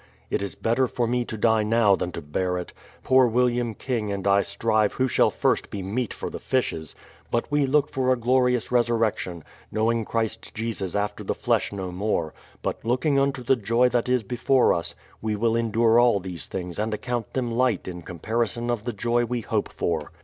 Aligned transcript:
It 0.31 0.41
is 0.41 0.55
better 0.55 0.87
for 0.87 1.05
me 1.05 1.25
to 1.25 1.37
die 1.37 1.61
now 1.61 1.95
than 1.95 2.11
to 2.13 2.23
bear 2.23 2.57
it. 2.57 2.73
Poor 3.03 3.27
William 3.27 3.75
King 3.75 4.11
and 4.11 4.25
I 4.27 4.41
strive 4.41 4.93
who 4.93 5.07
shall 5.07 5.29
first 5.29 5.69
be 5.69 5.83
meat 5.83 6.11
for 6.11 6.31
the 6.31 6.39
fishes; 6.39 6.95
but 7.29 7.51
we 7.51 7.67
look 7.67 7.87
for 7.87 8.11
a 8.11 8.15
glorious 8.17 8.71
resurrection, 8.71 9.43
knowing 9.71 10.03
Christ 10.03 10.55
Jesus 10.55 10.95
after 10.95 11.23
the 11.23 11.35
flesh 11.35 11.69
THE 11.69 11.75
PLYMOUTH 11.75 11.89
SETTLEMENT 11.93 11.97
Gl 11.97 11.99
no 11.99 12.05
more; 12.15 12.33
but, 12.63 12.83
looking 12.83 13.19
unto 13.19 13.43
the 13.43 13.55
joy 13.55 13.89
that 13.89 14.09
is 14.09 14.23
before 14.23 14.73
us, 14.73 14.95
we 15.21 15.35
will 15.35 15.55
endure 15.55 15.99
all 15.99 16.19
these 16.19 16.47
things 16.47 16.79
and 16.79 16.95
account 16.95 17.33
them 17.33 17.51
light 17.51 17.87
in 17.87 18.01
comparison 18.01 18.71
of 18.71 18.85
the 18.85 18.93
joy 18.93 19.23
we 19.23 19.41
hope 19.41 19.71
for. 19.71 20.09